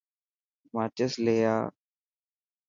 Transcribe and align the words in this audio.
ماچس 0.73 1.13
لي 1.23 1.35
آءَ. 1.55 1.65